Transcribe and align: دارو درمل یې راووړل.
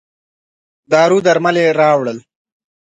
دارو 0.91 1.17
درمل 1.25 1.55
یې 1.63 1.69
راووړل. 1.79 2.17